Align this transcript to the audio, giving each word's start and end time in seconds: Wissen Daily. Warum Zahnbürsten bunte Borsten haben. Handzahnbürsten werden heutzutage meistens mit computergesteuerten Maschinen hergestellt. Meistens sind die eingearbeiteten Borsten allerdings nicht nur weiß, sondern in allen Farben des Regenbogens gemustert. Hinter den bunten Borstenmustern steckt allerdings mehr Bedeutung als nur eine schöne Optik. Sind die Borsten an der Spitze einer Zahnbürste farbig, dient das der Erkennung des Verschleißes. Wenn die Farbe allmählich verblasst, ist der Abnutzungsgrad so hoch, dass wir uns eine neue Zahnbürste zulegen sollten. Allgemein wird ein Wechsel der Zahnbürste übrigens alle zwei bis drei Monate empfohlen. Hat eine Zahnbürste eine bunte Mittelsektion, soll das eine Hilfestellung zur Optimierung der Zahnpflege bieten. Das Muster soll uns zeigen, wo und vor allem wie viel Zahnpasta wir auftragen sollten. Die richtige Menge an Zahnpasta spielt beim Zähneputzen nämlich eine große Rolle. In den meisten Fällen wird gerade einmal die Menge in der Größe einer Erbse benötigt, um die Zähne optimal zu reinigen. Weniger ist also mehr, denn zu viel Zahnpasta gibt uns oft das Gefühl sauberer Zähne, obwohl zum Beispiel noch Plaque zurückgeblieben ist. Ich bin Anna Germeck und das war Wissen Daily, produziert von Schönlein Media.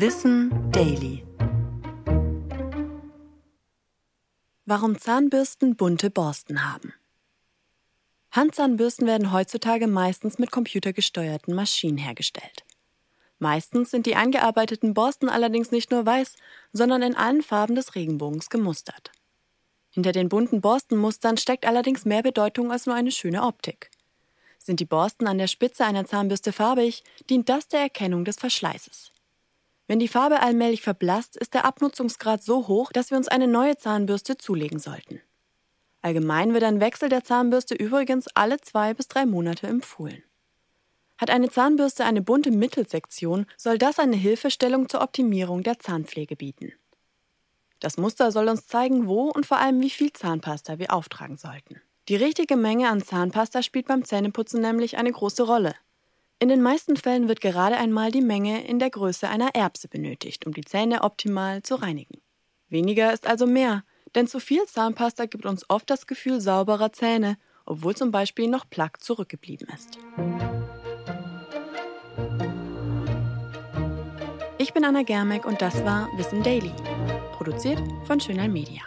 Wissen 0.00 0.70
Daily. 0.70 1.24
Warum 4.64 4.96
Zahnbürsten 4.96 5.74
bunte 5.74 6.08
Borsten 6.08 6.72
haben. 6.72 6.94
Handzahnbürsten 8.30 9.08
werden 9.08 9.32
heutzutage 9.32 9.88
meistens 9.88 10.38
mit 10.38 10.52
computergesteuerten 10.52 11.52
Maschinen 11.52 11.98
hergestellt. 11.98 12.64
Meistens 13.40 13.90
sind 13.90 14.06
die 14.06 14.14
eingearbeiteten 14.14 14.94
Borsten 14.94 15.28
allerdings 15.28 15.72
nicht 15.72 15.90
nur 15.90 16.06
weiß, 16.06 16.36
sondern 16.72 17.02
in 17.02 17.16
allen 17.16 17.42
Farben 17.42 17.74
des 17.74 17.96
Regenbogens 17.96 18.50
gemustert. 18.50 19.10
Hinter 19.90 20.12
den 20.12 20.28
bunten 20.28 20.60
Borstenmustern 20.60 21.38
steckt 21.38 21.66
allerdings 21.66 22.04
mehr 22.04 22.22
Bedeutung 22.22 22.70
als 22.70 22.86
nur 22.86 22.94
eine 22.94 23.10
schöne 23.10 23.42
Optik. 23.42 23.90
Sind 24.60 24.78
die 24.78 24.84
Borsten 24.84 25.26
an 25.26 25.38
der 25.38 25.48
Spitze 25.48 25.84
einer 25.84 26.04
Zahnbürste 26.04 26.52
farbig, 26.52 27.02
dient 27.28 27.48
das 27.48 27.66
der 27.66 27.80
Erkennung 27.80 28.24
des 28.24 28.36
Verschleißes. 28.36 29.10
Wenn 29.88 29.98
die 29.98 30.06
Farbe 30.06 30.40
allmählich 30.40 30.82
verblasst, 30.82 31.36
ist 31.36 31.54
der 31.54 31.64
Abnutzungsgrad 31.64 32.44
so 32.44 32.68
hoch, 32.68 32.92
dass 32.92 33.10
wir 33.10 33.16
uns 33.16 33.26
eine 33.26 33.48
neue 33.48 33.78
Zahnbürste 33.78 34.36
zulegen 34.36 34.78
sollten. 34.78 35.20
Allgemein 36.02 36.52
wird 36.52 36.62
ein 36.62 36.78
Wechsel 36.78 37.08
der 37.08 37.24
Zahnbürste 37.24 37.74
übrigens 37.74 38.28
alle 38.34 38.60
zwei 38.60 38.92
bis 38.92 39.08
drei 39.08 39.24
Monate 39.24 39.66
empfohlen. 39.66 40.22
Hat 41.16 41.30
eine 41.30 41.50
Zahnbürste 41.50 42.04
eine 42.04 42.20
bunte 42.20 42.50
Mittelsektion, 42.50 43.46
soll 43.56 43.78
das 43.78 43.98
eine 43.98 44.14
Hilfestellung 44.14 44.90
zur 44.90 45.00
Optimierung 45.00 45.62
der 45.62 45.78
Zahnpflege 45.78 46.36
bieten. 46.36 46.74
Das 47.80 47.96
Muster 47.96 48.30
soll 48.30 48.48
uns 48.48 48.66
zeigen, 48.66 49.08
wo 49.08 49.30
und 49.30 49.46
vor 49.46 49.56
allem 49.56 49.80
wie 49.80 49.90
viel 49.90 50.12
Zahnpasta 50.12 50.78
wir 50.78 50.92
auftragen 50.92 51.38
sollten. 51.38 51.80
Die 52.08 52.16
richtige 52.16 52.56
Menge 52.56 52.90
an 52.90 53.02
Zahnpasta 53.02 53.62
spielt 53.62 53.86
beim 53.86 54.04
Zähneputzen 54.04 54.60
nämlich 54.60 54.98
eine 54.98 55.12
große 55.12 55.44
Rolle. 55.44 55.74
In 56.40 56.48
den 56.48 56.62
meisten 56.62 56.96
Fällen 56.96 57.26
wird 57.26 57.40
gerade 57.40 57.76
einmal 57.76 58.12
die 58.12 58.20
Menge 58.20 58.64
in 58.64 58.78
der 58.78 58.90
Größe 58.90 59.28
einer 59.28 59.56
Erbse 59.56 59.88
benötigt, 59.88 60.46
um 60.46 60.54
die 60.54 60.62
Zähne 60.62 61.02
optimal 61.02 61.62
zu 61.62 61.74
reinigen. 61.74 62.20
Weniger 62.68 63.12
ist 63.12 63.26
also 63.26 63.44
mehr, 63.44 63.82
denn 64.14 64.28
zu 64.28 64.38
viel 64.38 64.64
Zahnpasta 64.66 65.26
gibt 65.26 65.46
uns 65.46 65.68
oft 65.68 65.90
das 65.90 66.06
Gefühl 66.06 66.40
sauberer 66.40 66.92
Zähne, 66.92 67.38
obwohl 67.66 67.96
zum 67.96 68.12
Beispiel 68.12 68.48
noch 68.48 68.70
Plaque 68.70 69.00
zurückgeblieben 69.00 69.66
ist. 69.74 69.98
Ich 74.58 74.72
bin 74.72 74.84
Anna 74.84 75.02
Germeck 75.02 75.44
und 75.44 75.60
das 75.60 75.84
war 75.84 76.08
Wissen 76.16 76.44
Daily, 76.44 76.72
produziert 77.32 77.82
von 78.06 78.20
Schönlein 78.20 78.52
Media. 78.52 78.82